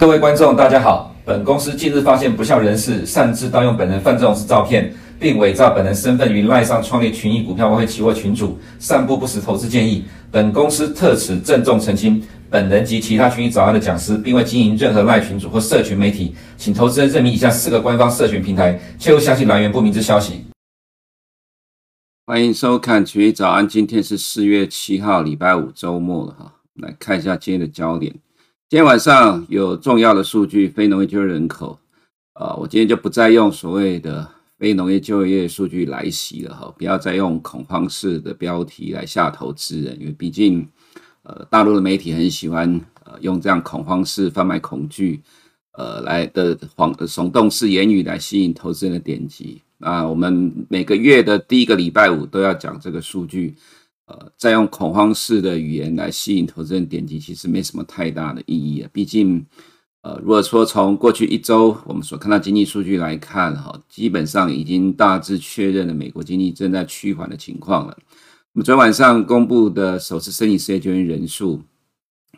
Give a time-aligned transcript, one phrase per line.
[0.00, 1.14] 各位观众，大家好。
[1.26, 10.06] 本公司近日发现不肖人士擅自盗用本人范仲式照片，并伪造本人身份于赖上创立群益股票外汇期货群组，散布不实投资建议。
[10.30, 20.46] 本公司特此郑重澄清，本人及其他群益早安的讲师，并未经营任何赖群组或社群媒体，请投资人认明以下四个官方社群平台，切勿相信来源不明之消息。
[22.24, 28.14] 欢迎收看群益早安，今天是四月七号，礼拜五周末了哈，来看一下今天的焦点。
[28.70, 31.76] 今天晚上有重要的数据，非农业就业人口，
[32.34, 34.24] 啊，我今天就不再用所谓的
[34.60, 40.64] 非农业就业数据来袭了哈，不要再用恐慌式的标题来吓投资人，因为毕竟，
[41.24, 45.20] 呃，大陆的媒体很喜欢呃用这样恐慌式贩卖恐惧，
[45.72, 49.60] 呃来的谎耸动式言语来吸引投资人的点击。
[49.80, 53.56] 啊，我们每个月的第一个礼拜五都要讲这个数据。
[54.10, 58.90] 呃，再用恐慌式的语言来吸引投资人点击，其实没什么太大的意义啊。
[58.92, 59.46] 毕竟，
[60.02, 67.96] 呃，如果说从过去一周我们所看到经济数据来看，哈，基本上已经大致确认了美国经济正在趋缓的情况了。
[68.52, 71.62] 那么昨天晚上公布的首次申请失业救援人数，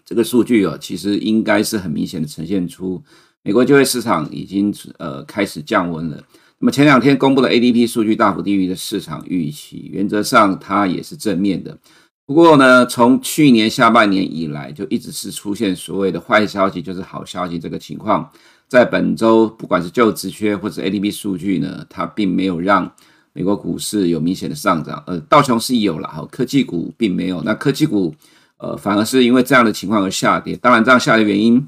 [0.04, 3.02] 这个数据哦，其实应该是很明显的呈现出
[3.42, 6.22] 美国就业市场已经呃开始降温了。
[6.62, 11.76] 那么前两天公布的 ADP 数据大幅低于的市场预期，原则上它也是正面的。
[12.24, 18.30] 不过呢，从去年下半年以来，就一直是出现所谓的坏消息就是好消息这个情况。
[18.68, 22.88] 在本周，不管是就职缺或者 ADP 数据呢，它并没有让
[23.32, 25.02] 美国股市有明显的上涨。
[25.08, 27.42] 呃，道琼斯有了，哈，科技股并没有。
[27.42, 28.14] 那科技股，
[28.58, 30.54] 呃，反而是因为这样的情况而下跌。
[30.54, 31.66] 当然，这样下跌原因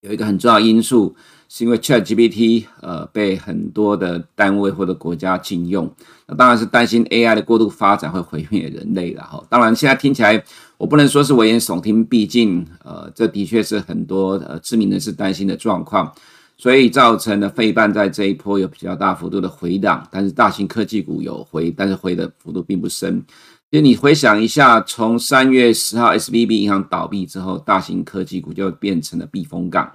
[0.00, 1.14] 有一个很重要因素。
[1.48, 5.90] 是因为 ChatGPT 呃被很多的单位或者国家禁用，
[6.26, 9.42] 那当然是担心 AI 的过度发展会毁灭人类了哈。
[9.48, 10.42] 当然现在听起来
[10.76, 16.12] 我不能说是危言耸听，毕竟呃这的确是很多呃知名人士担心的状况，
[16.56, 23.24] 所以造成了费半在这一波有比较大幅度的回档，但是大型科技股有回，但是回的幅度并不深。
[23.70, 29.90] 其实你回想一下，从三月十号 SVB 银行倒闭之后，大型科技股就变成了避风港。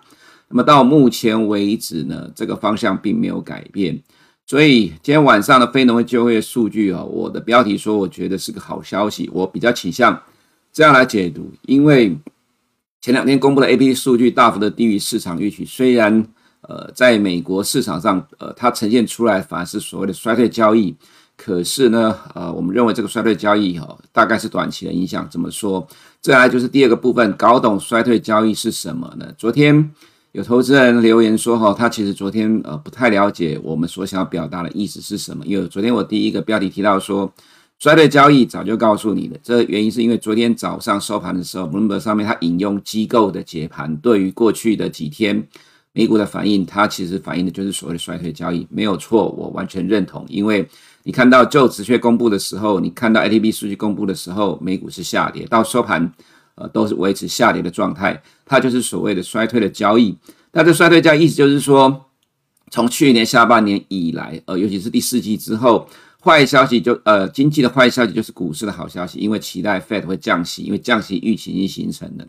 [0.51, 3.97] 那么到目前为止呢，这个方向并没有改变，
[4.45, 10.21] 所以今天晚上的非农业就业数据啊，我的标题说我觉得是个好消息，我比较倾向
[10.73, 12.17] 这样来解读，因为
[12.99, 16.27] 前两天公布的 ADP 数据大幅的低于市场预期，虽然
[16.63, 20.93] 呃在美国市场上呃它呈现出来反而是所谓的衰退交易，
[21.37, 25.87] 可是呢呃我们认为这个衰退交易哈大概是短期的影响，怎么说？
[26.19, 29.33] 再来就是第二个部分，搞懂衰退交易是什么呢？
[29.37, 29.89] 昨天。
[30.33, 35.45] 有投资人留言说：“哈，他其实昨天呃不太了解我们所想要表达的意思是什么。
[35.45, 37.29] 因为昨天我第一个标题提到说，
[37.79, 39.37] 衰退交易早就告诉你了。
[39.43, 45.45] 这原因是因为昨天早上收盘的时候，Bloomberg 上面他引用机构的解盘，对于过去的几天
[45.91, 50.25] 美股的反应，它其实反映的就是所谓的衰退交易，没有错，我完全认同。
[50.29, 50.65] 因为
[51.03, 56.09] 你看到就职缺公布的时候，你看到 ADP 数据公布的时候，美股是下跌，到收盘。”
[56.55, 60.17] 呃，都是维持下跌的状态，它就是所谓的衰退的交易。
[60.53, 62.05] 那这衰退交易意思就是说，
[62.69, 65.87] 从去年下半年以来，呃，尤其是第四季之后，
[66.23, 72.27] 坏消息就呃，经济的坏消息就是股市的好消息，因为期待 Fed 会降息，因为降息预期已经形成了，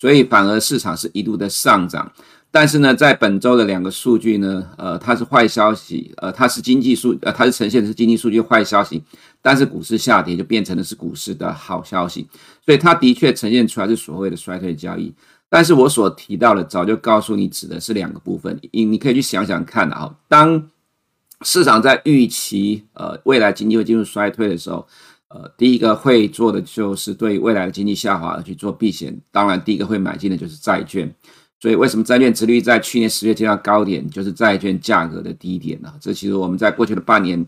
[0.00, 2.12] 所以反而市场是一度的上涨。
[2.50, 9.02] 但是呢，在本周的两个数据呢，呃，它是坏消息，呃，它是经济数，呃，它是呈现的是经济数据坏消息，
[9.42, 12.26] 但是股市下跌就变成的是股市的好消息，
[12.68, 15.10] 所以它的确呈现出来是所谓的衰退交易。
[15.48, 20.68] 但是我所提到的早就告诉你，指的是两个部分，你你可以去想想看啊，当
[21.40, 24.86] 市场在预期呃未来经济会进入衰退的时候，
[25.28, 31.10] 呃，第一个会做的就是对未来的经济下滑而去做避险，当然第一个会买进的就是债券。
[31.58, 35.90] 所以，为什么债券殖率在去年十月见到高点，就是债券价格的低点呢？
[35.98, 37.42] 这其实我们在过去的半年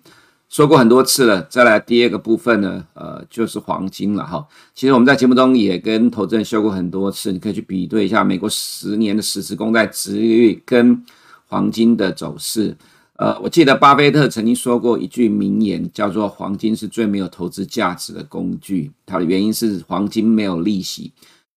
[0.50, 1.40] 说过很多次了。
[1.44, 4.46] 再来第二个部分呢，呃，就是黄金了哈。
[4.74, 11.02] 其实我们在节目中也跟投资人说过很多次，你可以去比对一下美国十年的十年公债殖利率跟
[11.46, 12.76] 黄金的走势。
[13.14, 18.90] 呃，我记得巴菲特曾经说过一句名言，叫做“黄金是最没有投资价值的工具”。
[19.06, 21.12] 它的原因是黄金没有利息。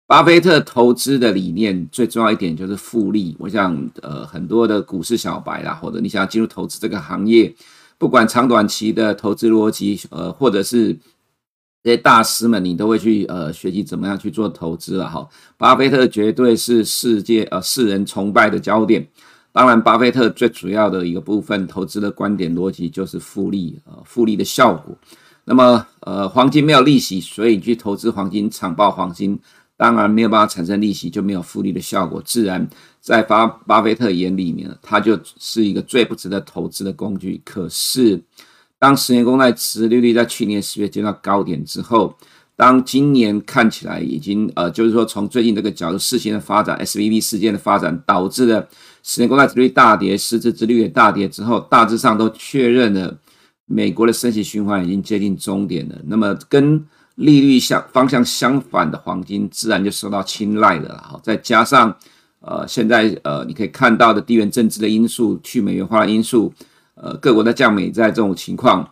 [0.06, 3.34] 巴菲特投资的理念最重要一点就是复利。
[3.40, 7.56] 我想，呃，很多的股市小白啦，或者你想要进入投资这个行业，
[8.04, 10.94] 不管长短期的投资逻辑，呃，或者是
[11.82, 15.26] 这些大师们，你都会去呃学习怎么样去做投资了哈。
[15.58, 19.08] 巴菲特绝对是世界呃世人崇拜的焦点。
[19.54, 24.94] 当然，巴菲特最主要的一个部分投资的观点逻辑就是复利，呃，复利的效果。
[25.46, 29.40] 那么，呃，黄金没有利息，所以你去投资黄金，长抱黄金。
[29.84, 32.66] 当然没有办法产生利息，就没有复利的效果，自然
[33.02, 37.42] 在巴巴菲特眼里面，它就是一个最不值得投资的工具。
[37.44, 38.22] 可是，
[38.80, 42.16] 当十年公债殖利率在去年十月见到高点之后，
[42.56, 48.66] 当今年看起来已经呃，就是说从最近这个角度事情的发展，SVB 事件的发展导致的
[49.04, 53.18] 十年公债殖利率大跌，实质殖利率也大跌之后，大致上都确认了
[53.66, 56.00] 美国的升息循环已经接近终点了。
[56.06, 56.82] 那么跟
[57.16, 61.20] 利率相方向相反的黄金，自然就受到青睐的了哈。
[61.24, 61.96] 再加上
[62.40, 66.54] 呃，现在呃，你可以看到的地缘政治的因素、去美元化的因素，
[66.96, 68.90] 呃，各国在降美债这种情况，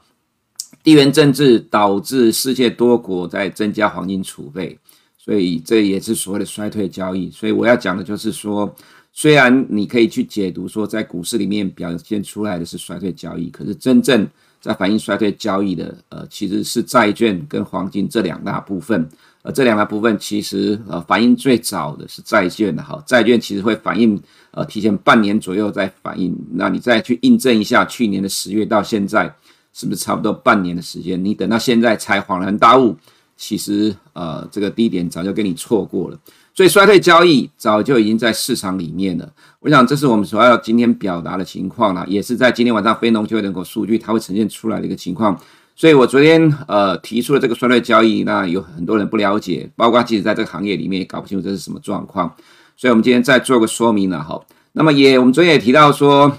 [0.84, 4.80] 地缘政治导致世界多国在增加黄金储备，
[5.18, 7.30] 所以这也是所谓的衰退交易。
[7.30, 8.74] 所以我要讲的就是说，
[9.12, 14.26] 虽然你可以去解读说，在股市里面表现出来的是衰退交易，可是真正
[14.62, 19.10] 在反映衰退交易的，呃，其实是债券跟黄金这两大部分。
[19.42, 24.22] 呃，这两大部分其实呃反应最早的是债券的哈，债券其实会反应
[24.52, 26.38] 呃提前半年左右再反应。
[26.52, 29.34] 那你再去印证一下，去年的十月到现在
[29.74, 31.26] 是不是差不多半年的时间？
[31.26, 32.96] 你等到现在才恍然大悟，
[33.36, 36.20] 其实呃这个低点早就给你错过了。
[36.54, 39.32] 所以衰退交易早就已经在市场里面了。
[39.60, 45.40] 我想这是我们所要今天表达的情况了，也是在今天晚上非农就业人口数据它会呈现出来的一个情况。
[45.76, 52.36] 所以我昨天呃提出了这个衰退交易，那有很多人不了解，包括即使在这个行业里面也搞不清楚这是什么状况。
[52.76, 54.40] 所以我们今天再做个说明了哈。
[54.74, 56.38] 那么也我们昨天也提到说，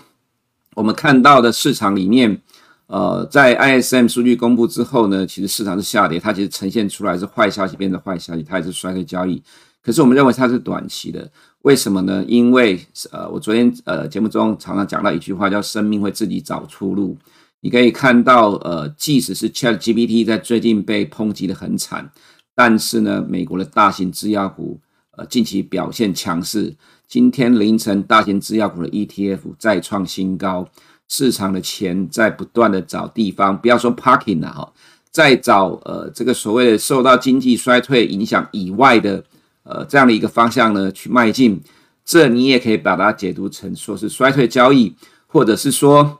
[0.75, 2.41] 我们看到的市场里面，
[2.87, 9.43] 呃，在 ISM 数据公布之后呢，其实市场是下跌，它其实呈现出来是坏消息变成坏消息，它也是衰退交易。
[9.83, 11.29] 可是我们认为它是短期的，
[11.63, 12.25] 为什么呢？
[12.29, 12.79] 因为
[13.11, 17.19] 呃，我昨天呃节目中常常讲到一句话，叫“生命会自己找出路”。
[17.61, 22.09] 你可以看到，呃，即使是 ChatGPT 在最近被抨击得很惨，
[22.55, 24.79] 但是呢，美国的大型制药股
[25.17, 26.77] 呃近期表现强势。
[27.09, 30.69] 今天凌晨，大型制药股的 ETF 再创新高，
[31.09, 34.73] 市场的钱在不断的找地方，不要说 parking 了哈，
[35.11, 39.25] 在找呃这个所谓的受到经济衰退影响以外的。
[39.65, 41.61] 呃，这样的一个方向呢，去迈进，
[42.05, 44.95] 这你也可以把它解读成说是衰退交易，
[45.27, 46.19] 或者是说，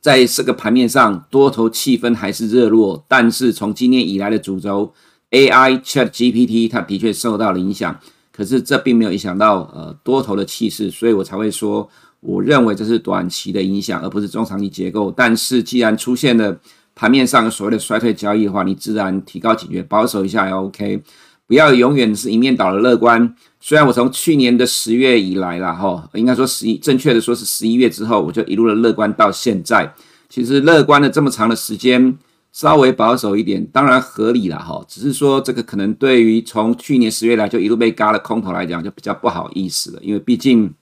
[0.00, 4.92] 在这个盘面上多头气氛还是热络，但是从今年以来的主轴
[5.30, 7.98] AI ChatGPT 它的确受到了影响，
[8.32, 11.88] 可是这并没有影响到呃多头的气势，所以我才会说，
[12.20, 15.12] 我认为这是短期的影响，而不是中长期结构。
[15.16, 16.58] 但是既然出现了
[16.94, 21.02] 盘面上所谓的衰退交易的话，你自然提高警觉，保守一下也 OK。
[21.46, 23.34] 不要永远是一面倒的乐观。
[23.60, 29.94] 虽然我从去年的十月以来了哈，应该说十一，正确的说是十一月之后，我就一路的乐观到现在。
[30.28, 32.18] 其实乐观了这么长的时间，
[32.52, 34.84] 稍微保守一点，当然合理了哈。
[34.88, 40.00] 只是说这个可能对于从去年十月来就一路被嘎了空头来讲，就比较不好意思了。
[40.02, 40.72] 因为毕竟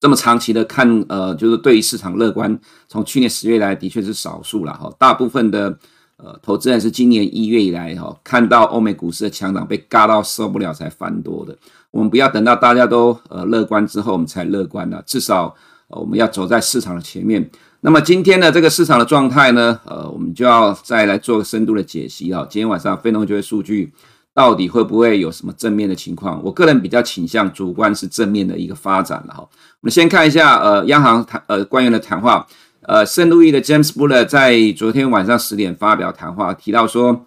[0.00, 4.92] 这么长期的看，呃，就是对于市场乐观，从去年十月来的确是少数了哈。
[4.98, 5.78] 大部分的。
[6.16, 11.56] 呃，投资人是今年一月以来哈，看到欧美股市的强涨被嘎到受不了才翻多的。
[11.90, 15.54] 我们不要等到大家都呃乐观之后我们才乐观了，至少
[15.88, 17.50] 呃我们要走在市场的前面。
[17.80, 22.46] 那么今天的这个市场的状态呢，呃，我们就要再来做个深度的解析啊。
[22.48, 23.92] 今天晚上非农就业数据
[24.32, 26.40] 到底会不会有什么正面的情况？
[26.44, 29.40] 我个人比较倾向主观是正面的一个发展了哈。
[29.40, 32.46] 我们先看一下呃央行谈呃官员的谈话。
[32.86, 37.26] 呃，圣路易的 James Buller 在昨天晚上十点发表谈话，提到说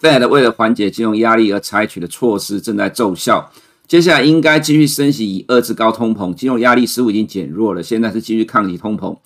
[0.00, 3.52] ，Fed 为了缓解金融压力而采取的措施正在奏效，
[3.86, 9.18] 接下来应该继续升息以遏制高通膨，金融压力似乎已经减弱了，现在是继续抗击通膨，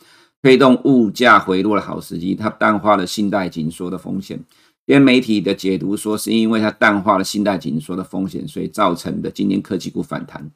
[0.43, 2.35] 推动物价回落的好时机。
[2.35, 4.37] 它淡化了信贷紧缩的风险，
[4.87, 10.51] 因为媒体的解读说，是因为它淡化了信贷紧缩的风险，所以造成的今年科技股反弹。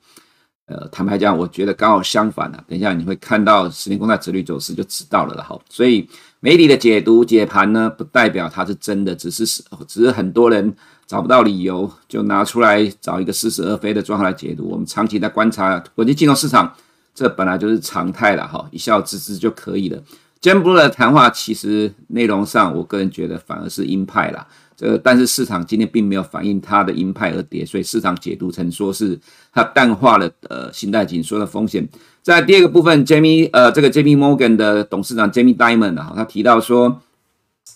[0.68, 2.62] 呃，坦白讲，我觉得刚好相反了。
[2.68, 5.42] 等一下你会看到十年公债殖率走势就知道了了。
[5.42, 6.06] 好，所以
[6.40, 9.46] 媒体的解读解盘呢，不代表它是真的，只是
[9.86, 10.74] 只是很多人
[11.06, 14.68] 找不到理由，就拿出来找一个似是而非的状态来解读。
[14.68, 16.70] 我们长期在观察国际金融市场，
[17.14, 19.98] 这本来就是常态了哈，一笑置之就可以了。
[20.42, 24.46] James Bullard 的谈话其实内容上，我个人觉得反而是鹰派了。
[24.78, 29.18] 这个，但是市场今天并没有反映它的鹰派而跌，所以市场解读成说是
[29.52, 31.86] 它淡化了呃信贷紧缩的风险。
[32.22, 37.02] 在第二个部分，Jamie 呃这个 JP Morgan 的董事长 Jamie Diamond 啊，他提到说，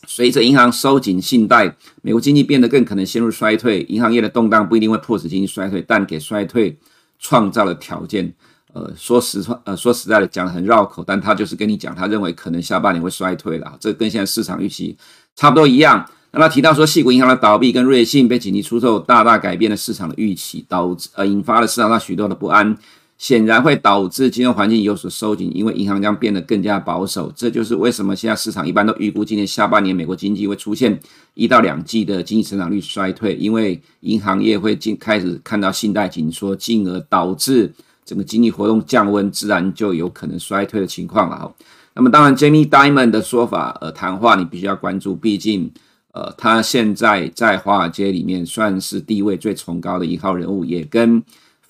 [0.07, 3.83] 随着银行收紧信贷，美国经济变得更可能陷入衰退。
[3.89, 6.79] 银行业的动荡不一定会迫使经济衰退，但给衰退
[7.19, 8.33] 创造了条件。
[8.73, 14.97] 呃，说实话，呃说实在的讲得很绕口，但他就是跟你讲，他认为可能下半年会衰退了，这跟现在市场预期
[15.35, 16.09] 差不多一样。
[16.33, 22.77] 那他提到说，矽谷银行的倒闭跟瑞信被紧急出售，大大改变了市场的预期，导致呃引发了市场上许多的不安。
[23.19, 27.33] 显然会导致金融环境有所收紧，因为银行将变得更加保守。
[27.37, 30.99] 这就是为什么现在市场一般都预估今年下半年美国经济会出现
[31.35, 37.73] 一到两季的经济成长率衰退，因为银行业会进开始看到信贷紧缩，进而导致
[38.05, 41.55] 整个经济活动降温，自然就有可能衰退的情况了哈。
[41.95, 45.71] 那么当然，Jamie Dimon 的说法，呃，谈话你必须要关注，毕竟，
[46.13, 51.23] 呃，他现在在华尔街里面算是地位最崇高的一号人物，也跟。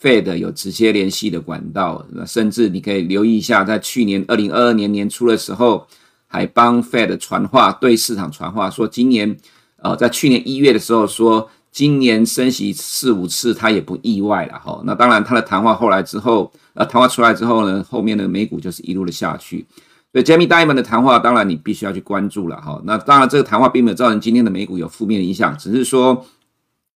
[0.03, 5.87] Fed 有直接联系的管道，那甚至你可以留意一下，在去年二零二二年年初的时候，
[6.27, 9.37] 还帮 Fed 传话，对市场传话，说今年，
[9.77, 14.83] 呃，在去年一月的时候说，今年升息四五次，他也不意外了哈。
[14.85, 19.65] 那当然，他的谈话后来之后，呃，谈话出来之后呢，后面的美股就是一路的下去。
[20.13, 22.81] 所以 Jamie Dimon 的谈话，当然你必须要去关注了哈。
[22.85, 26.27] 那当然，这个谈话并没有造成今天的美股有负面的影响，只是说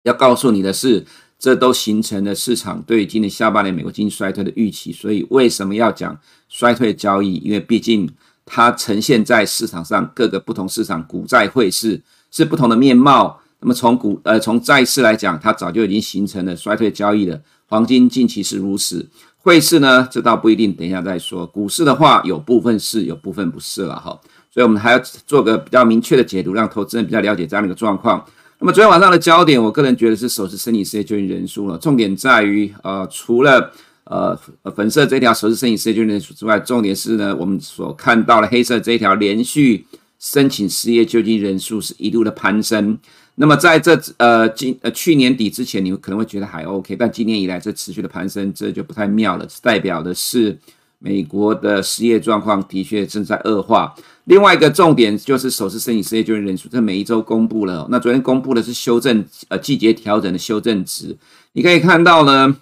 [0.03, 1.07] 要告诉你的是。
[1.37, 6.17] 这都形成了市场对今年下半年美国经济衰退的预期，所以为什么要讲
[6.49, 7.35] 衰退交易？
[7.45, 8.09] 因为毕竟
[8.47, 13.43] 它呈现在市场上各个不同市场股债汇市是不同的面貌。
[13.61, 17.39] 那么从股呃从债市来讲，它早就已经形成了衰退交易了。
[17.67, 19.07] 黄金近期是如此，
[19.45, 21.47] 汇市呢，这倒不一定，等一下再说。
[21.47, 24.19] 股市的话，有部分是，有部分不是了哈。
[24.51, 28.25] 所以我们还要做个比较明确的解读，让投资人比较了解这样的一个状况。
[28.59, 31.77] 那么昨天晚上的焦点，我个人觉得是首次申请失业救济人数了。
[31.77, 33.71] 重点在于，呃，除了
[34.05, 34.35] 呃
[34.75, 39.85] 粉色这条首次申请失业救济人数之外，重点是呢，我们所看到的黑色这一条连续
[40.19, 42.97] 申请失业救济人数是一路的攀升。
[43.37, 50.59] 那么在这呃今呃去年底之前，你们可能会觉得还 OK，但今年以来这持续的攀升，这就不太妙了，代表的是。
[51.01, 53.95] 美国的失业状况的确正在恶化。
[54.25, 57.87] 另外一个重点就是首次申请失业救济人数，这每一周公布了。
[57.91, 61.15] 那昨天公布的是修正呃季节调整的修正值，
[61.53, 62.57] 你可以看到呢，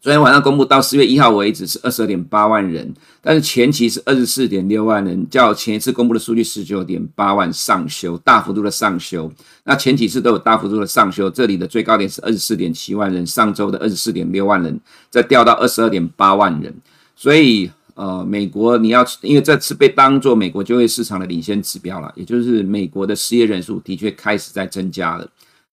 [0.00, 9.30] 昨天晚上公布到四月一号为止是二十二点八万人，但是前期是二十四点六万人，较前一次公布的数据十九点八万上修，大幅度的上修。
[9.70, 16.74] 那前几次都有大幅度的上修，这里的最高点是二十四点七万人，上周的二十四点六万人，再掉到二十二点八万人。
[17.14, 25.24] 所以，呃，美国你要，因为这次被当作美国就业市场的领先指标了，也就是美国的失业人数的确开始在增加了。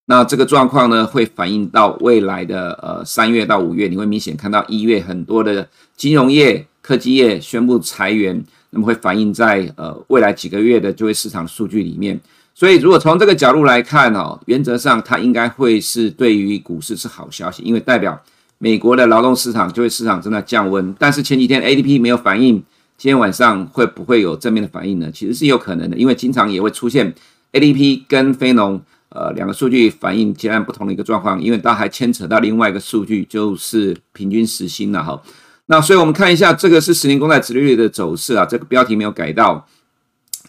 [0.06, 12.22] 那这个状况呢，会反映到未来的呃三月到五月，你会明显看到一月很多的金融业、科技业宣布裁员，那么会反映在呃未来几个月的就业市场数据里面。
[12.58, 18.20] 所以，如果从这个角度来看哦，原则上它应该会是对于股市是好消息，因为代表。
[18.58, 22.56] 美国的劳动市场就业市场正在降温，但是前几天 ADP 没有反应，
[22.98, 25.12] 今天晚上会不会有正面的反应呢？
[25.14, 27.14] 其实是有可能的，因为经常也会出现
[27.52, 35.22] ADP 跟非农呃两个数据反应截然不同的一个状况，因为它还牵扯到另外一个数据，就是平均时薪了哈。
[35.68, 39.68] 那所以我们看一下这个是十年公债殖利率的走势啊，这个标题没有改到，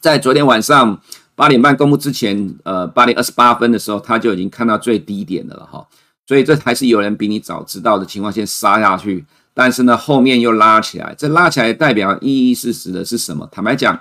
[0.01, 0.99] 在昨天晚上
[1.39, 5.87] 八点半公布之前，呃八点二十八分的时候，他就已经看到最低点的了哈。
[6.27, 11.15] 所以这还是有人比你早知道的情况，先杀下去，但是呢，后面又拉起来。
[11.17, 13.49] 这拉起来代表意义是指的是什么？
[13.53, 13.97] 坦白讲，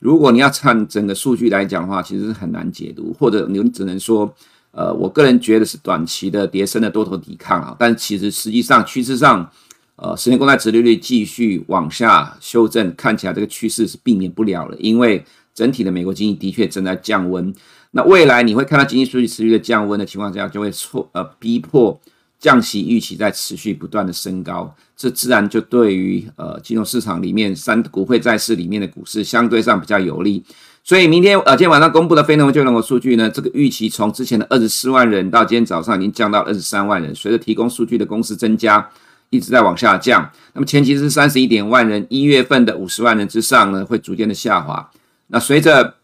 [0.00, 4.30] 如果你要看整个数据来讲的话，其实是很难解读，或者你只能说，
[4.72, 7.74] 呃，我个人觉得是短期的跌升的多头抵抗啊。
[7.78, 9.50] 但其实实际上趋势上，
[9.96, 17.52] 呃，十年公债殖利率继续往下修正，看起来这个趋势是避免不了了，因为整体的美国经济的确正在降温。
[17.92, 22.00] 那未来你会看到经济数据持续的降温的情况下，就会错呃逼迫
[22.38, 30.42] 降息预期在持续不断的升高，这自然就对于呃金融市场里面三股汇债市里面的股市相对上比较有利。
[30.82, 38.88] 所以明天呃今天晚上公布的非农就业人口数据呢，这个预期从之前的二十四万人到今天早上已经降到二十三万人，随着提供数据的公司增加，
[39.30, 40.28] 一直在往下降。
[40.54, 44.90] 那么前期是三十一点万人，一月份的五十万人之上呢，会逐渐的下滑。
[45.32, 45.94] 那随着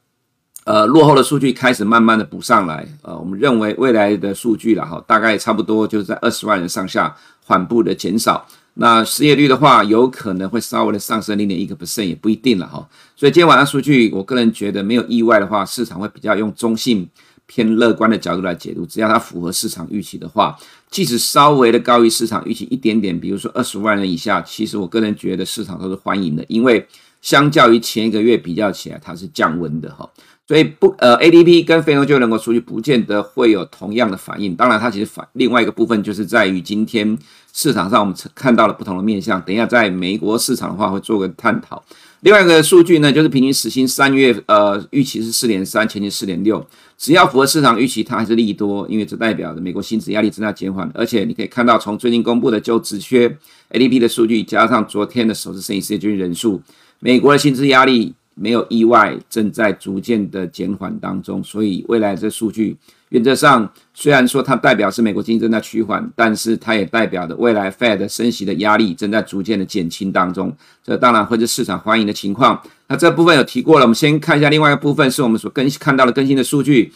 [0.64, 8.46] 呃，落后的数据开始慢慢的补上来，呃，我们认为未来的数据了哈，大概差不多就是在二十万人上下缓步的减少。
[8.74, 12.86] 那失业率的话，有可能会稍微的上升零点一个 percent，也不一定了哈。
[13.16, 17.08] 所以今天晚上数据，我个人觉得没有意外的话，市场会比较用中性
[17.46, 18.84] 偏乐观的角度来解读。
[18.84, 20.56] 只要它符合市场预期的话，
[20.90, 26.86] 即使稍微的高于市场预期一点点，比如说二十万人以下，其实我个人觉得市场都是欢迎的，因为
[27.20, 30.08] 相较于前一个月比较起来，它是降温的哈。
[30.46, 34.56] 所以不呃，ADP 跟非农就业人口数据不见得会有同样的反应。
[34.56, 37.18] 当然，它其实反另外一个部分就是在于今天
[37.52, 39.38] 市场上我们看到了不同的面向。
[39.42, 41.84] 等一下在美国市场的话会做个探讨。
[42.20, 50.90] 另外一个数据呢，就是平均时薪三月呃预期是四点三，前期四点六，只要符合市场预期，它还是利多，因为这代表着美国薪资压力正在减缓。
[50.94, 53.28] 而且你可以看到，从最近公布的就职缺
[53.70, 56.62] ADP 的数据，加上昨天的首次申请失业救济人数，
[57.00, 58.14] 美国的薪资压力。
[58.40, 62.76] 没有意外，正在逐渐的减缓当中，所以未来这数据
[63.08, 72.62] 原则上虽然说它代表是美国经济正在趋缓，但是它也代表着未来 Fed 升息的压力正在逐渐的减轻当中，这当然会是市场欢迎的情况。
[72.86, 76.92] 那这部分有提过了，我们先看一下另外一个部分，是我们所更看到的更新的数据。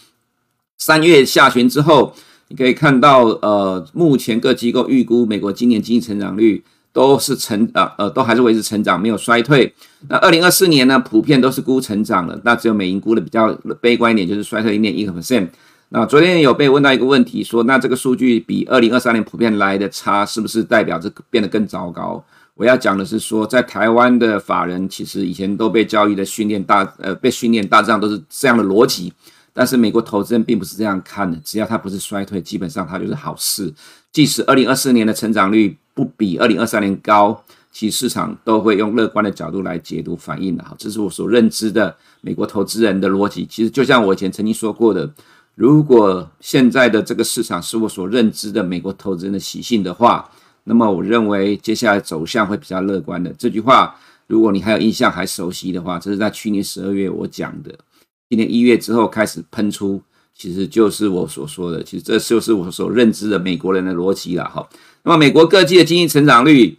[0.78, 2.14] 三月下旬之后，
[2.47, 6.62] 你可以看到，呃，目前各机构预估美国今年经济成长率。
[6.93, 9.73] 都是成呃呃都还是维持成长，没有衰退。
[10.09, 15.49] 那二零二四年呢，普遍都是估成长的，那只有美银估的比较悲观一点，就是衰退零点一个 percent。
[15.89, 22.23] 那昨天有被问到一个问题，说那这个数据比二零二三年普遍来的差，是不是代表这变得更糟糕？
[22.55, 29.13] 我要讲的是说，在台湾的法人其实以前都被教育的训练大呃被训练大致上都是这样的逻辑，
[29.53, 33.73] 但是美国投资人并不是这样看的，只要它不是衰退，基本上它就是好事。
[34.11, 35.79] 即使二零二四年的成长率。
[35.95, 43.47] 不比二零二三年高，其实市场都会用乐观的角度来解读反应的哈，这是我所认知的美国投资人的逻辑。
[43.47, 45.11] 其实就像我以前曾经说过的，
[45.55, 50.31] 如果现在的这个市场是我所认知的美国投资人的习性的话，
[50.65, 53.33] 那么我认为接下来走向会比较乐观的。
[53.39, 53.95] 这句话，
[54.27, 57.77] 如果你还有印象还熟悉的话，这是在去年十二月我讲的，
[58.31, 60.01] 今年一月之后开始喷出，
[60.43, 64.69] 其实就是我所说的，其实这就是我所认知的美国人的逻辑了哈。
[65.05, 66.77] 那么美国各季的经济成长率，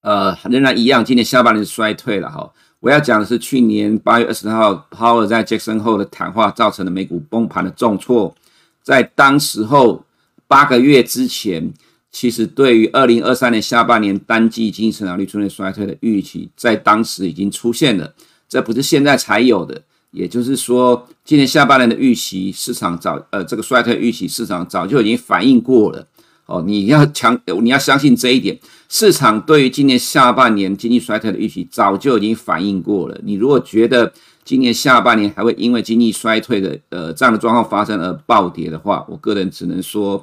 [0.00, 2.52] 呃，仍然一样，今年下半年衰退了哈。
[2.80, 8.34] 我要讲的是去年八月二十号鲍尔在杰克森霍尔的谈话造成的美股崩盘的重挫，
[8.82, 10.04] 在当时候
[10.48, 11.72] 八个月之前，
[12.10, 18.12] 其实对于二零二三年下半年单季经济成长率出现衰退的预期，在当时已经出现了，
[18.48, 19.82] 这不是现在才有的。
[20.12, 26.06] 也就是说，今年下半年的预期市场早，呃，这个衰退预期市场早就已经反映过了。
[26.46, 28.58] 哦，你要强，你要相信这一点。
[28.88, 33.18] 市场对于今年下半年经济衰退的预期早就已经反映过了。
[33.24, 34.12] 你如果觉得
[34.44, 40.22] 今年下半年还会因为经济衰退的呃这样的状况发生而暴跌的话，我个人只能说，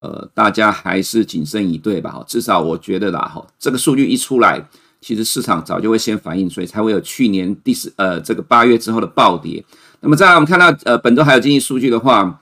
[0.00, 2.24] 呃，大家还是谨慎以对吧。
[2.26, 4.66] 至少我觉得啦，哈，这个数据一出来，
[5.00, 9.64] 其实市场早就会先反应，所以才会有去年第四呃这个八月之后的暴跌。
[10.00, 12.40] 那么再来我们看到呃本周还有经济数据的话。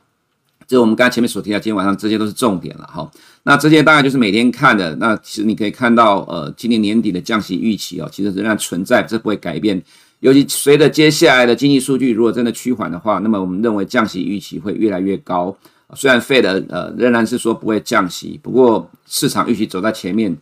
[0.69, 3.09] 就我们刚才前面所提到，今天晚上这些都是重点了哈。
[3.45, 4.93] 那这些大概就是每天看的。
[4.97, 9.81] 那其实你可以看到，呃，今年年底的降息预期哦，其实仍然存在，这不会改变。
[10.19, 15.57] 尤其随着接下来的经济数据如果真的趋缓的话，那么我们认为降息预期会越来越高。
[15.95, 20.37] 虽然 Fed 呃仍然是说不会降息，不过市场预期走在前面，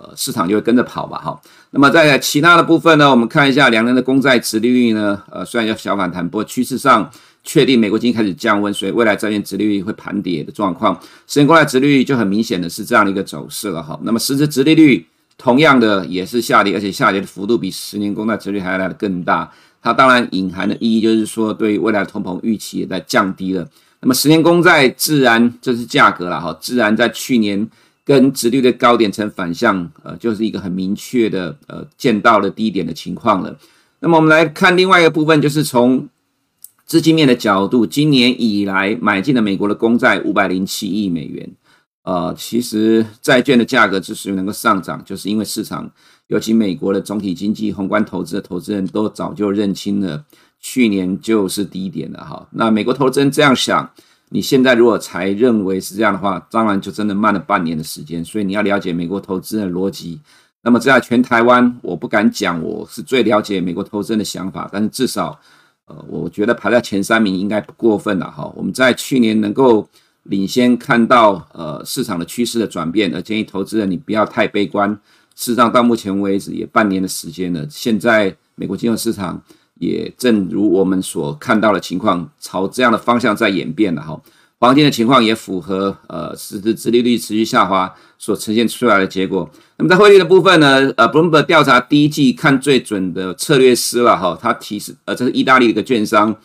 [0.00, 1.40] 呃，市场就会跟着跑吧哈。
[1.70, 7.10] 那么在其他的部分呢，我们看一下两年的公债殖利率呢，呃，虽然有小反弹，不过趋势上。
[7.42, 13.98] 确定美国经济开始降温，所以未来债券殖利率会盘跌的状况，十年公债殖利率就很明显的是这样的一个走势了哈。
[14.02, 15.06] 那么实质殖利率
[15.38, 19.50] 同样的也是下跌，而且下跌的幅度比十年公债殖利率还要来得更大。
[19.82, 23.66] 它当然隐含的意义就是说，对于未来的通膨预期也在降低了。
[24.00, 27.66] 那么十年公债自然这是价格了哈，自然在去年
[28.10, 33.56] 跟直率的高点成反向，呃，就是一个很明确的呃见到了低点的情况了。
[34.00, 36.08] 那么我们来看另外一个部分，就是从
[36.84, 41.48] 资金面的角度，今年以来买进了美国的公债五百零七亿美元。
[42.02, 45.88] 呃，其实债券的价格之所以能够上涨，就是因为市场，
[46.26, 50.24] 尤其美国的总体经济、宏观投资的投资人都早就认清了
[50.58, 52.48] 去年就是低点了哈。
[52.50, 53.88] 那美国投资人这样想，
[54.30, 58.24] 你现在如果才认为是这样的话，当然就真的慢了半年的时间。
[58.24, 60.18] 所以你要了解美国投资人的逻辑。
[60.62, 65.38] 那么在全台湾，我不敢讲我是最了解美国投资人的想法，但是至少。
[65.86, 68.48] 呃，我觉得排在前三名应该不过分了哈。
[68.54, 69.88] 我们在去年能够
[70.22, 74.88] 领先看到呃市场的趋势的转变，而建议投资人你不要太悲观。
[75.34, 79.42] 事实上，到目前为止也半年的时间了，现在美国金融市场
[79.80, 84.20] 也正如我们所看到的情况，朝这样的方向在演变了哈。
[84.58, 89.50] 黄金的情况也符合呃实质殖利率持续下滑所呈现出来的结果。
[89.78, 96.36] 那么在汇率的部分呢，呃，Bloomberg 调查第一季看最准的策略师了哈，他提示呃这是意大利的一个券商，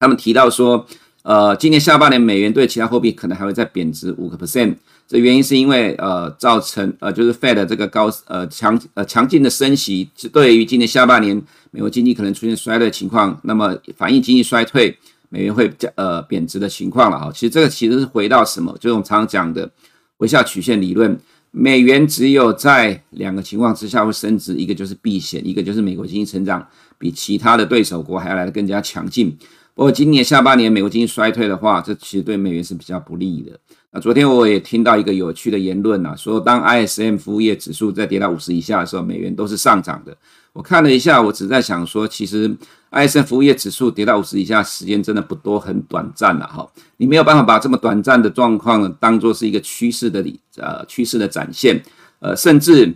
[0.00, 0.86] 他们提到说，
[1.24, 4.76] 呃，今年下半年美元对其他货币可能还会再贬值五个 percent。
[5.06, 11.40] 这原因是因为呃造成呃就是 Fed 这个高呃强呃强劲的升息，对于今年下半年
[11.76, 14.96] 美国经济可能出现衰退的情况，那么反映经济衰退，
[15.28, 17.30] 美元会降呃贬值的情况了哈。
[17.30, 18.72] 其实这个其实是回到什么？
[18.80, 19.70] 就是我们常常讲的
[20.16, 21.20] 微笑曲线理论。
[21.50, 29.36] 美元只有在两个情况之下会升值，一个就是避险，一个就是美国经济成长比其他的对手国还要来的更加强劲。
[29.76, 33.52] 不过今年下半年美国经济衰退的话，这其实对美元是比较不利的。
[33.92, 40.16] 那昨天我也听到一个有趣的言论啊，说当 ISM 服务业指数在跌到五十以下的时候，美元都是上涨的。
[40.54, 42.56] 我看了一下，我只在想说，其实
[42.90, 46.66] ISM 服务业指数跌到五十以下时间真的不多，很短暂了哈。
[46.96, 51.82] 你没有办法把这么短暂的状况当做是一个趋势的理呃趋势的展现，
[52.20, 52.94] 呃，甚至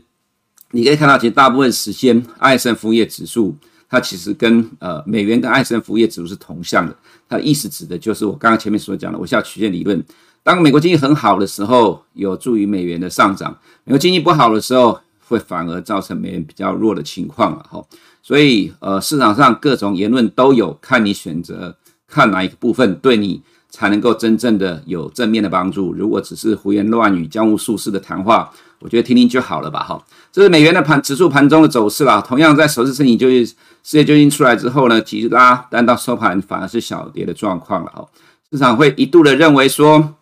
[0.71, 3.55] 你可以看到，其实大部分时间 ISM 服务业指数
[3.91, 6.97] 它其实跟呃美元跟 ISM 服务业指数是同向的，
[7.29, 10.03] 它意思指的就是我刚刚前面所讲的微笑曲线理论。
[10.43, 13.51] 当美国经济很好的时候，有助于美元的上涨；
[13.85, 17.85] 美国经济不好的时候，会反而造成美元比较弱的情况了哈。
[18.23, 21.77] 所以，呃，市场上各种言论都有，看你选择
[22.07, 25.93] 看哪一个部分对你才能够真正的有正面的帮助。
[25.93, 28.51] 如果只是胡言乱语、江湖术士的谈话，
[28.81, 30.03] 我觉得听听就好了吧哈。
[30.33, 32.21] 这是美元的盘指数盘中的走势啦。
[32.21, 33.45] 同样在首次申请就业
[33.83, 38.07] 失业救济出来之后呢，急拉，但到收盘反而是小跌的状况了哈。
[38.51, 40.17] 市场会一度的认为说。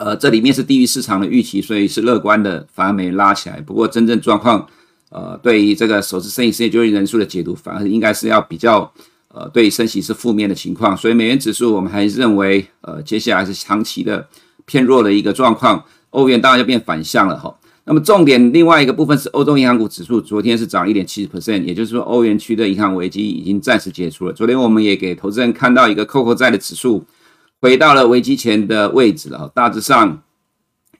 [0.00, 3.60] 呃，这里面是低于市场的预期，所以是乐观的，反而没拉起来。
[3.60, 4.64] 不过真正状况，
[5.10, 8.88] 呃，对于这个首次申请失业救济人数的解读，反而应该是要比较，
[9.34, 10.96] 呃，对于升息是负面的情况。
[10.96, 14.24] 所以美元指数我们还认为，呃，接下来是长期的
[14.66, 15.84] 偏弱的一个状况。
[16.10, 17.52] 欧元当然就变反向了哈。
[17.88, 24.32] 那么重点另外一个部分是欧洲银行股指数，昨天是涨一点七十 percent，也就是说欧元区的银行危机已经暂时解除了。
[24.32, 27.04] 昨天我们也给投资人看到一个 CoCo 债的指数。
[27.60, 30.22] 回到了危机前的位置了，大致上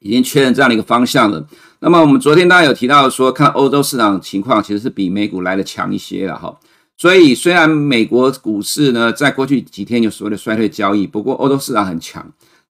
[0.01, 1.47] 已经确认这样的一个方向了。
[1.79, 6.59] 那么我们昨天大家有提到说，看欧洲市场情况其实是比美股来的强一些了哈。
[6.97, 12.27] 所以虽然美国股市呢在过去几天有所谓的衰退交易，不过欧洲市场很强。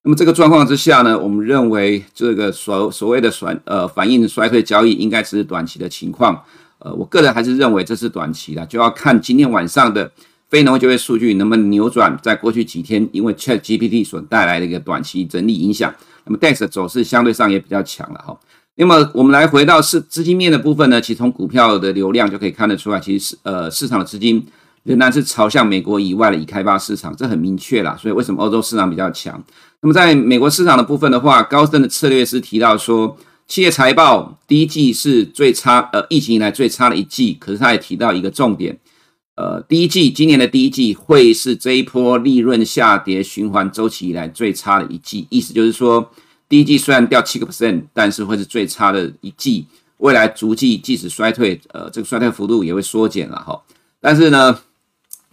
[0.08, 6.42] 那么这个状况之下呢，我们认为这个所所谓的反呃反映衰退交易应该只是短期的情况。
[6.78, 10.10] 呃，我个人还是认为这是短期的，就要看今天晚上的。
[10.48, 12.18] 非农就业数据能不能扭转？
[12.22, 15.94] 在过去几天，因为 ChatGPT 所带来的一个短期整理影响，
[16.24, 18.34] 那么 DAX 的走势相对上也比较强了哈。
[18.76, 24.42] 那么我们来回到市资金面的部分呢，其实从股票的流量就可以看得出来，其实是呃市场的资金
[24.88, 27.94] 仍然是朝向美国以外的已开发市场，这很明确啦。
[28.00, 29.38] 所以为什么欧洲市场比较强？
[29.82, 33.14] 那么在美国市场的部分的话，高盛的策略是提到说，
[33.46, 37.36] 企业财报第一季是最差，呃，疫情以来最差的一季。
[37.38, 38.78] 可是他也提到一个重点。
[39.36, 45.26] 呃，第一季，今年的第一季会是这一波利润下跌循环周期以来最差的一季。
[45.28, 46.10] 意思就是说，
[46.48, 49.66] 第一季虽然掉七个 percent，但是会是最差的一季。
[49.98, 53.60] 未来逐季即使衰退，呃，这个衰退幅度也会缩减了哈。
[54.00, 54.56] 但是呢，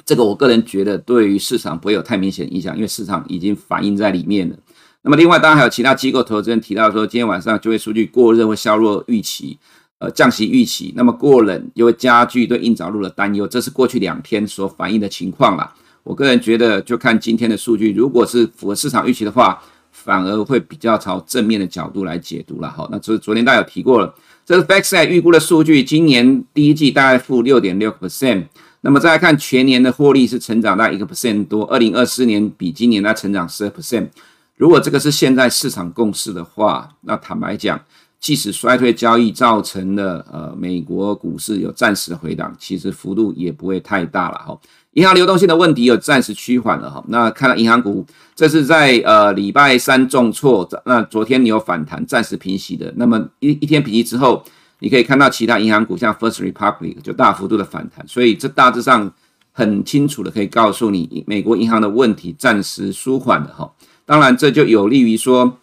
[0.05, 4.55] 这个我个人觉得对于市场不会有太明显影响，因为市场已经反映在里面了。
[5.01, 9.57] 那么另外，当然还有其他机构投资人提到说，今天晚上就业数据过热或削弱预期。
[9.97, 15.73] 呃，降息预期，那么过冷又会加剧对硬着陆的担忧，这是过去两天所反映的情况啦。
[16.03, 19.63] 我个人觉得，就看今天的数据，如果是符合市场预期的话，
[19.93, 22.69] 反而会比较朝正面的角度来解读了。
[22.69, 24.13] 好，那昨昨天大家有提过了，
[24.45, 28.47] 这是 FactSet 预估的数据，今年第一季大概负六点六 percent，
[28.85, 34.09] 那么再来看全年的获利是成长在一个 percent 多，二零二四年比今年在成长十二 percent。
[34.57, 37.81] 如果这个是现在市场共识的话，那坦白讲。
[38.17, 44.57] 即使衰退交易造成了呃美国股市有暂时的回档，其实幅度也不会太大了哈。
[44.93, 47.03] 银行流动性的问题有暂时趋缓了哈。
[47.09, 52.91] 那看到银行股，这是在呃礼拜三重挫，那昨天你有反弹，暂时平息的。
[52.95, 54.43] 那么一一天平息之后，
[54.79, 59.11] 你可以看到其他银行股像 First Republic 就大幅度的反弹，所以这大致上
[59.51, 63.71] 很清楚的可以告诉你，美国银行的问题暂时舒缓了哈。
[64.05, 65.57] 当然这就有利于说。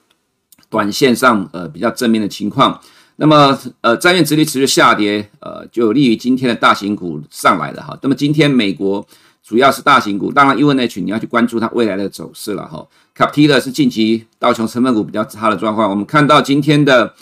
[0.71, 2.81] 短线上，呃，比较正面的情况，
[3.17, 7.95] 那么，呃，债券殖利率持续下跌，呃，就有利于今天的大型股上来了哈。
[8.01, 9.07] 那么今天美国
[9.43, 12.87] 主要是大型股，当然 UNH 你要去关注它未来的走势了哈。
[13.15, 17.13] Capita 是近期道琼成分股比较差的状况，我们看到今天的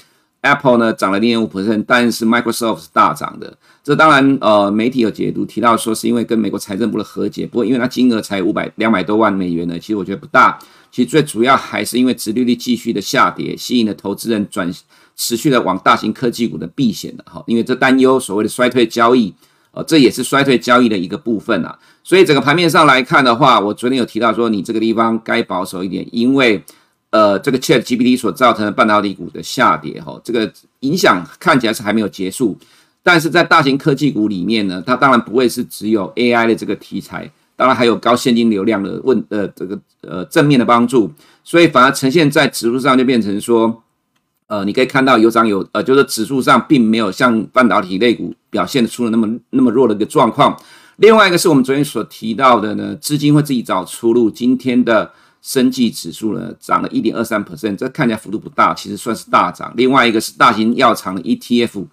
[0.43, 3.57] Apple 呢涨了零点五 percent，但是 Microsoft 是大涨的。
[3.83, 10.59] 这当然，呃，媒体有解读提到说是因为跟美国财政部的和解，不过因为它金额才五百两百多万美元呢，其实我觉得不大。
[10.91, 14.71] 其实最主要还是因为殖利率继续的下跌，吸引了投资人转
[15.15, 19.33] 持续的往大型科技股的避险的哈，因为这担忧所谓的衰退交易，
[19.71, 21.79] 呃，这也是衰退交易的一个部分啊。
[22.03, 26.63] 所以整个盘面上来看的话，我昨天有提到说，你这个地方该保守一点，因为
[27.11, 32.57] 呃这个 ChatGPT 所造成的半导体股的下跌，哈，这个影响看起来是还没有结束。
[33.03, 41.11] 但是在大型科技股里面呢，它当然不会是只有 AI 的这个题材，当然还有高现金流量的问呃这个呃正面的帮助，
[41.43, 43.83] 所以反而呈现在指数上就变成说，
[44.49, 50.55] 呃你可以看到有涨有呃就是指数上并没有像半导体类股表现出了那么那么弱的一个状况。
[50.97, 54.31] 另外一个是我们昨天所提到的呢，资金会自己找出路。
[54.31, 55.11] 今天的
[55.43, 59.73] 生技指数呢涨了一点二三 percent，这看起来幅度不大，其实算是大涨。
[59.77, 61.87] 另外一个是大型药厂的 ETF。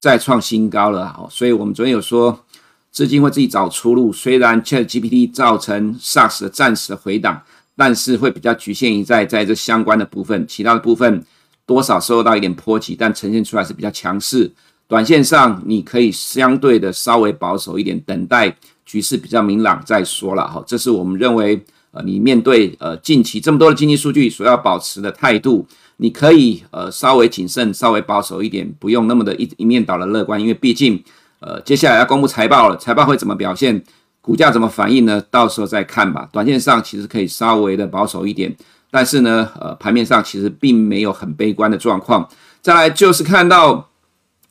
[0.00, 2.44] 再创新高了，好，所以我们昨天有说，
[2.90, 4.12] 资金会自己找出路。
[4.12, 7.40] 虽然 ChatGPT 造成 SARS 的暂时的回档，
[7.74, 11.24] 但是会比较局限于在在这相关的部分，其他的部分
[11.64, 14.52] 多少受到一点波及，但呈现出来是比较强势。
[14.86, 25.66] 短线上你可以相对的稍微保守一点，等待局势比较明朗再说了，哈，这是我们认为，呃，你面对呃近期这么多的经济数据所要保持的态度。
[25.98, 31.00] 你可以呃稍微谨慎，稍微保守一点，不用那么的一一面倒的乐观，因为毕竟
[31.38, 33.80] 呃接下来要公布财报了，财报会怎么表现，
[34.20, 35.22] 股价怎么反应呢？
[35.30, 36.28] 到时候再看吧。
[36.32, 38.52] 短线上其实可以稍微的保守一点，
[38.90, 42.28] 但是呢，呃盘面上其实并没有很悲观的状况。
[42.60, 43.88] 再来就是看到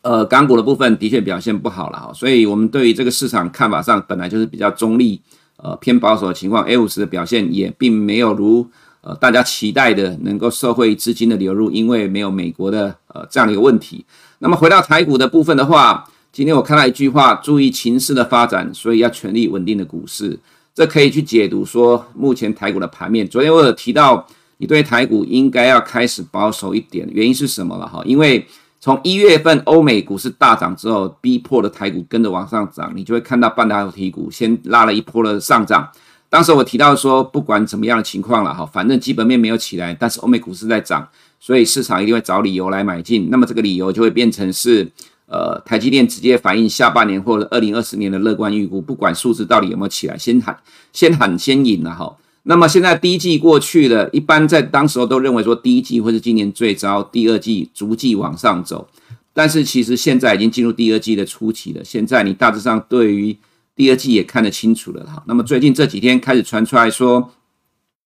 [0.01, 5.19] 呃港股的部分的确表现不好了哈，所以我们对于这个市场看法上本来就是比较中立，
[5.63, 8.67] 呃偏保守的情况，A50 的表现也并没有如。
[9.05, 14.05] 呃，大家期待的能够受惠资金的流入，因为没有美国的呃这样的一个问题。
[14.39, 20.39] 那么回到台股的部分的话，今天我看到一句话：注意情势的发展，所以要全力稳定的股市。
[20.73, 23.27] 这可以去解读说，目前台股的盘面。
[23.27, 24.25] 昨天我有提到，
[24.59, 28.01] 你对台股应该要开始保守一点，原因是什么了哈？
[28.05, 28.47] 因为
[28.83, 35.89] 从一月份欧美股市大涨之后，逼迫的台股跟着往上涨，你就会看到半导体股先拉了一波的上涨。
[36.27, 41.07] 当时我提到说，不管怎么样的情况了哈，反正基本面没有起来，但是欧美股市在涨，
[41.39, 43.29] 所以市场一定会找理由来买进。
[43.29, 44.85] 那么这个理由就会变成是，
[45.27, 50.59] 呃，台积电直接反映下半年或者二零二四年的乐观预估，不管数字到底有没有起来，先喊
[50.91, 52.13] 先喊先赢了哈。
[52.43, 58.87] 那么现在第一季过去了，一般在当时候都认为说第一季会是今年最糟，第二季逐季往上走，
[59.33, 61.83] 但是其实现在已经进入第二季的初期了。
[61.83, 63.37] 现在你大致上对于
[63.75, 67.31] 第二季也看得清楚了哈，那么最近这几天开始传出来说，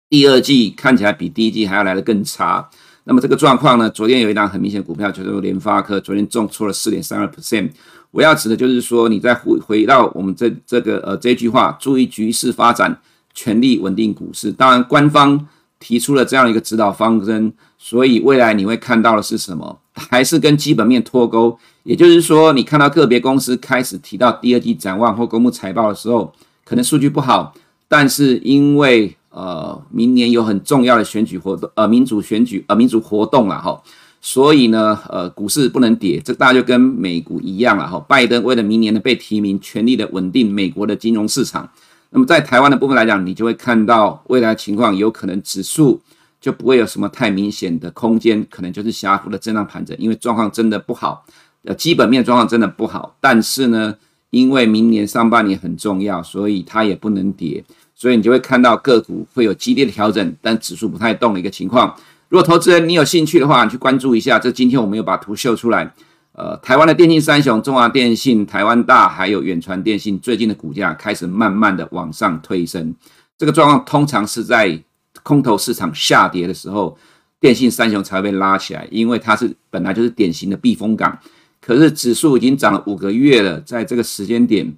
[0.10, 2.70] 第二季看起来比第一季还要来得更差。
[3.06, 7.70] 那么这个状况呢，昨天有一档很明显股票，就是联发科，昨天重挫了四点三二 percent。
[8.12, 13.00] 我要指的就是说，你再回回到我们这这个呃这句话，注意局势发展，
[13.38, 14.52] 全力稳定股市。
[14.52, 15.48] 当然，官方
[15.80, 19.78] 提出了这样一个指导方针，所以未来你会看到的是什么？
[19.94, 21.56] 还是跟基本面脱钩？
[21.84, 26.34] 也就是说，你看到个别公司开始提到第二季展望或公布财报的时候，
[26.66, 27.54] 可能数据不好，
[27.88, 33.80] 但是因为呃明年有很重要的选举活动，呃民主选举呃民主活动了哈，
[34.20, 38.00] 所以呢呃股市不能跌，这大家就跟美股一样了哈。
[38.10, 41.70] 拜登为了明年的被提名，全力的稳定美国的金融市场。
[42.10, 46.02] 那么在台湾的部分来讲，你就会看到未来情况有可能指数
[46.40, 51.26] 就不会有什么太明显的空间，可能就是狭幅的震荡盘整，因为状况真的不好。
[51.64, 53.94] 呃，基本面状况真的不好，但是呢，
[54.30, 57.62] 因为明年上半年很重要，所以它也不能跌，
[57.94, 61.94] 所以你就会看到个股会有激烈的调整，但指数不太动的一个情况。
[62.30, 64.40] 如果投资人你有兴趣的话，你去关注一下。
[64.40, 65.94] 这今天我们有把图秀出来，
[66.38, 72.94] 呃，台湾的电信三雄，中华电信、台湾大还有远传电信，最近的股价开始慢慢的往上推升。
[73.36, 74.80] 这个状况通常是在
[75.24, 76.96] 空头市场下跌的时候，
[77.40, 81.18] 电信三雄才会被拉起来，因为它是本来就是典型的避风港。
[81.60, 84.72] 可是指数已经涨了五个月了，在这个时间点，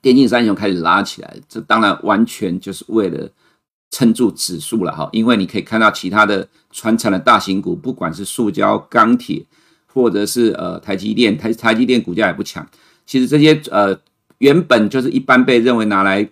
[0.00, 3.28] 电信三雄开始拉起来，这当然完全就是为了
[3.90, 5.06] 撑住指数了哈。
[5.12, 9.44] 因为你可以看到其他的传产的大型股，不管是塑胶、钢铁，
[9.98, 12.64] 或者是呃台积电，台台积电股价也不强。
[13.04, 13.98] 其实这些呃
[14.38, 16.28] 原本就是一般被认为拿来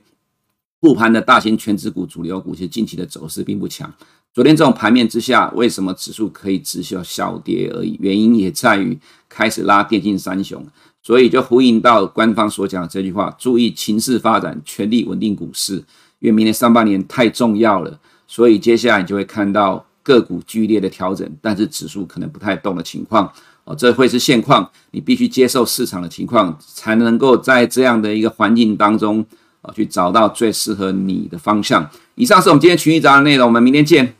[0.80, 3.92] 护盘的大型权值股、主流股，其实近期的走势并不强。
[4.32, 7.96] 昨天这种盘面之下，为什么指数可以只需要小跌而已？
[8.00, 8.96] 原因也在于
[9.28, 10.64] 开始拉电竞三雄，
[11.02, 15.82] 所以就呼应到官方所讲的这句话：注意情势发展，全力稳定股市。
[16.20, 17.98] 因为明年上半年太重要了，
[18.28, 23.32] 所以接下来你就会看到个股剧烈的调整，但是指数可能不太动的情况。
[23.66, 29.26] 哦，这会是现况，你必须接受市场的情况，才能够在这样的一个环境当中
[29.60, 31.90] 啊，去找到最适合你的方向。
[32.14, 34.14] 以上是我们今天群益早安的内容，我们明天见。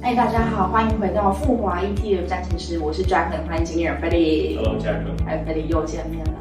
[0.00, 4.56] 哎、大家好，欢迎回到富华 ETF 战情室，我是 Jack，欢迎经理人 Freddy。
[4.56, 5.02] Hello，Jack。
[5.26, 6.32] 哎，Freddy 又见面了。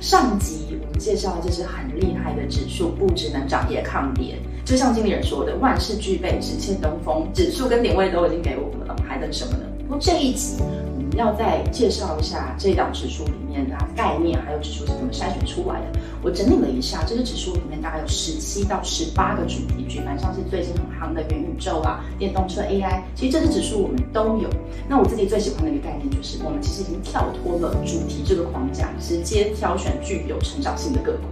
[0.00, 4.38] 上集我们介绍的这是很厉害的指数，不只能涨也抗跌。
[4.62, 7.26] 就像经理人说的，万事俱备，只欠东风。
[7.32, 9.64] 指数跟点位都已经给我们了，还等什么呢？
[9.88, 16.00] 不过这一集我们要再介绍一下这档指数里面的概念，还有指数是怎么筛选出来的。
[16.22, 24.48] 我整理了一下，这个指数里面大概有十七到十八个主题，举凡像是最近很夯的元宇宙啊、电动车 AI，其实这些指数我们都有。
[24.88, 31.24] 那我自己最喜欢的一个概念就是，我们其实已经跳脱了主题这个框架，直接挑选具有成长性的个股。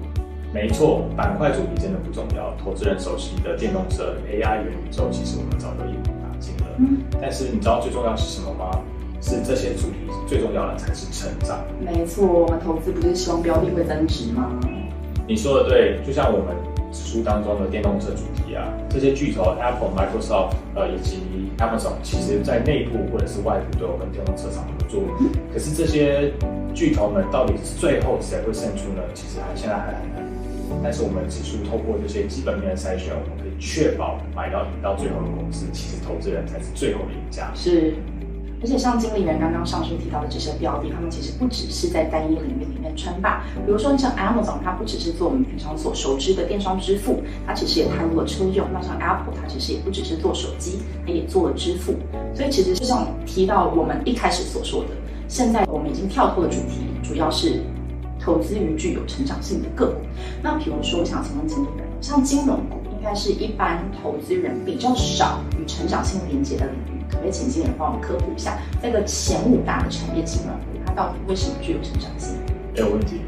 [0.52, 2.52] 没错，板块主题真的不重要。
[2.56, 6.66] 投资人熟悉的电动车、AI、元宇宙，其实我们早就一网打尽了。
[6.78, 8.68] 嗯，但是你知道最重要是什么吗？
[9.20, 11.60] 是这些主题最重要的才是成长。
[11.80, 14.50] 没错，我们投资不是希望标的会增值吗？
[15.26, 16.56] 你说的对，就像我们
[16.90, 21.20] 指数当中的电动车主题啊，这些巨头 Apple、Microsoft 呃以及
[21.58, 25.02] Amazon，其实在内部或者是外部都有跟电动车厂合作。
[25.20, 26.32] 嗯，可是这些
[26.74, 29.02] 巨头们到底是最后谁会胜出呢？
[29.14, 30.28] 其实还现在还很难。
[30.82, 37.50] 但是我们指数透过这些基本面的筛选，我们可以确保买到赢到最后的公司，其实投资人才是最后的赢家。
[37.54, 37.94] 是，
[38.62, 43.44] 而且像经理人刚刚上述提到的这些标的，他们其实不只是在单一领域里面称霸。
[43.66, 48.66] 比如说像 Amazon，它不只是做我们平常所熟知的电商支付，它其实也踏入了车用。
[48.72, 51.94] 那像 Apple，它其实也不只是做手机，它也做了支付。
[52.34, 54.90] 所以其实就像提到我们一开始所说的，
[55.28, 57.60] 现在我们已经跳脱了主题，主要是。
[58.22, 59.94] 投资于具有成长性的个股，
[60.42, 72.36] 那比如说，我想请问经理人，像金融股应该是一般投资人比较少与成长性连接的领域，可不可以请经理帮我们科普一下，这个前五大的产业金融股，它到底为什么具有成长性？
[72.74, 73.20] 没有问题。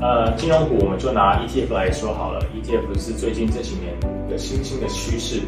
[0.00, 3.94] 呃，金融股我们就拿 ETF 来说好了，ETF 是最近这几年
[4.26, 5.42] 一个新兴的趋势。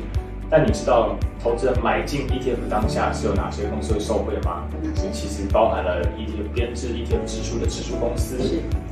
[0.53, 4.65] 但你知道投资人买进 ETF 当下是有哪些公司会受惠吗？
[5.13, 8.37] 其实包含了 ETF 编制 ETF 指数的指数公司，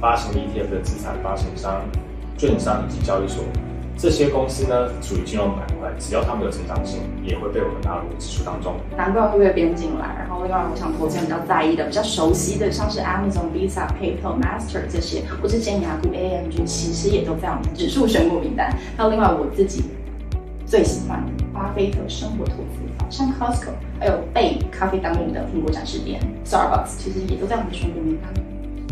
[0.00, 1.82] 发行 ETF 的资产发行商、
[2.36, 3.42] 券商以及交易所。
[3.98, 8.76] 这些公司呢，属于金融板块，只要他们有成长性，也会被我们纳入指数当中。
[8.96, 10.14] 难怪会被编进来。
[10.20, 18.72] 然后另外，我想投资人比较在意的、比较熟悉的，像是 Amazon、Visa、PayPal、Master 这些，或是尖牙股 AMG，其实也都在我们指数选股名单。
[18.96, 19.82] 还有另外我自己
[20.64, 21.44] 最喜欢的。
[21.52, 28.32] 巴菲特生活投资法，像 Costco，还有被咖啡当名的苹果展示店，Starbucks，其实也都在我们的选股名单。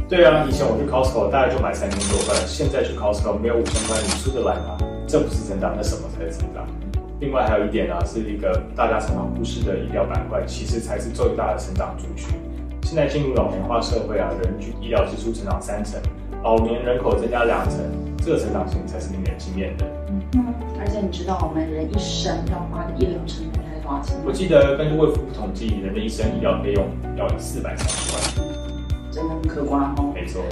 [0.08, 4.76] 对啊，以前我去 Costco 大概就买三千多块，现在去 Costco 没有五千块，你出得来吗？
[5.06, 6.66] 这不是成长，那什么才是成长？
[7.20, 12.34] 另外还有一点呢、啊，是一个大家常常忽视的医疗板块，其实才是最大的成长族群。
[12.82, 16.00] 现在进入老年化社会啊，人均医疗支出成长三成，
[16.42, 17.78] 老年人口增加两成，
[18.18, 19.86] 这个成长性才是令人惊艳的。
[20.34, 24.24] 嗯，而且你知道我们人一生要花的医疗成本才多少钱吗？
[24.26, 26.84] 我记得根据卫福部统计，人的一生医疗费用
[27.16, 28.50] 要四百三十万，
[29.10, 30.12] 真的很可观哦。
[30.14, 30.42] 没错。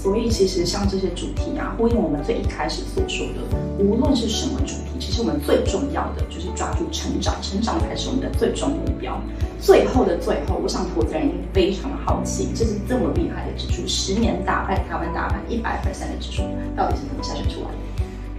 [0.00, 9.20] 所以其实像这些主题啊，呼应我们最一开始所说的，无论是什么主题，其实我们最重要的就是抓住成长，成长才是我们的最终目标。
[9.60, 16.42] 最后的最后，我想投资人一定非常的好奇，这是这么厉害的指数，十年打败台湾大盘一百 percent 的指数，
[16.76, 17.87] 到底是怎么筛选出来的？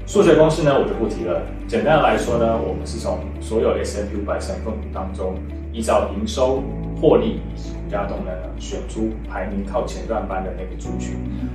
[0.10, 1.39] 数学公式呢，我就不提了。
[1.67, 5.36] 简单来说呢，我们是从所有 S&P 五百成分股当中，
[5.72, 6.63] 依照营收、
[7.00, 11.13] 获利以及股价动能呢，选出排名靠前段班的那个族群，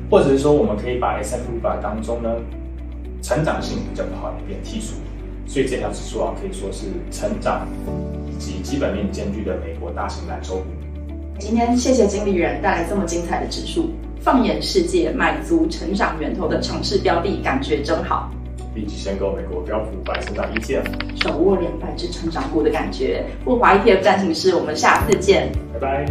[0.08, 2.30] 或者是说，我们可以把 S&P 五百当中呢，
[3.20, 4.94] 成长性比较不好的一边剔除。
[5.48, 7.66] 所以这条指数啊，可以说是成长
[8.30, 10.66] 以及基本面兼具的美国大型蓝筹股。
[11.40, 13.90] 今天谢谢经理人带来这么精彩的指数，
[14.20, 18.30] 放眼世界，买足成长源头的城市标的，感觉真好。
[18.74, 20.84] 立即申购美国标普五百成长 ETF，
[21.22, 23.24] 手握两百只成长股的感觉。
[23.44, 26.06] 富华 ETF 战情室，我们下次见，拜拜。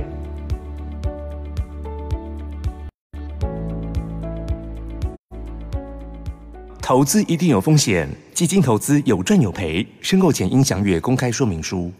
[6.82, 11.92] 投资一定有风险，基金投资有赚有赔，申购前应详阅公开说明书。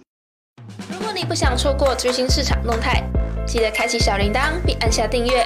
[0.90, 3.04] 如果你不想错过最新市场动态，
[3.46, 5.46] 记得开启小铃铛并按下订阅。